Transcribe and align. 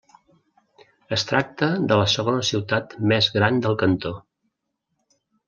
Es 1.17 1.25
tracta 1.31 1.69
de 1.91 1.97
la 1.99 2.07
segona 2.13 2.47
ciutat 2.49 2.97
més 3.13 3.29
gran 3.37 3.61
del 3.67 3.79
cantó. 3.85 4.17